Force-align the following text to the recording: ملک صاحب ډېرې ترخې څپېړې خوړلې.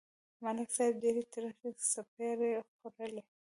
ملک 0.43 0.69
صاحب 0.77 0.93
ډېرې 1.03 1.23
ترخې 1.33 1.69
څپېړې 1.89 2.49
خوړلې. 2.77 3.23